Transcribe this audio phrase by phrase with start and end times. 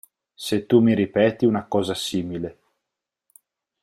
[0.43, 2.51] Se tu mi ripeti una cosa simile.